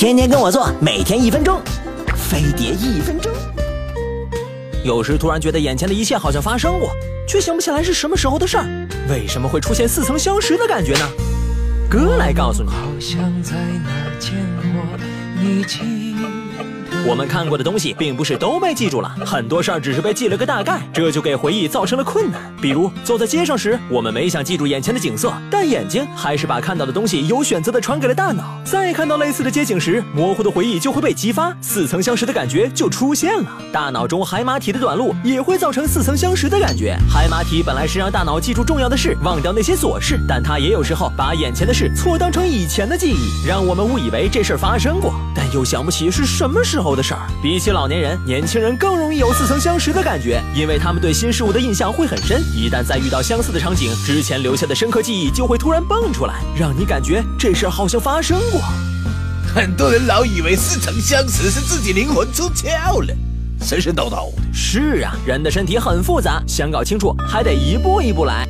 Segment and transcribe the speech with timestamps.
[0.00, 1.60] 天天跟我做，每天一分钟，
[2.16, 3.30] 飞碟一分钟。
[4.82, 6.88] 有时突然觉得眼前的一切好像发生过，
[7.28, 8.64] 却想不起来是什么时候的事儿。
[9.10, 11.06] 为什么会出现似曾相识的感觉呢？
[11.90, 12.70] 哥来告诉你。
[17.06, 22.40] 我们看过的东西，并不是都被记住了，很多事儿只是被记了个大概，这就给回忆造成了困难。
[22.60, 28.60] 比如走在街上时，我们没想记住眼前的景色，但眼睛还是把看到的东西有选择的传给了大脑。
[28.64, 33.50] 再看到类似的街景时，模糊的回忆就会被激发，似曾相识的感觉就出现了。
[33.72, 36.96] 大脑中海马体的短路也会造成似曾相识的感觉。
[37.10, 45.14] 海马体本来是让大脑记住重要的事，忘掉那些琐事，但它也有时候把眼前的事错当成以前的记忆，让我们误以为这事儿发生过，
[45.50, 46.94] 但又想不起是什么时候。
[46.94, 52.42] 的事儿，比起老年人，年轻人更容易有似曾相识的感觉，因为他们对新事物的印象会很深。
[52.52, 58.60] 一旦再遇到相似的场景，之前留下的深刻记忆就会突然蹦出来，让你感觉这事儿好像发生过。
[59.54, 63.14] 很多人老以为似曾相识是自己灵魂出窍了，
[63.62, 64.42] 神神叨叨的。
[64.52, 68.46] 是啊，人的身体很复杂，想搞清楚还得一步一步来。